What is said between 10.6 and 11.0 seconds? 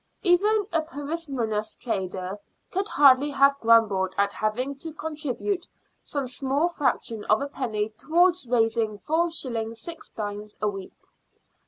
week.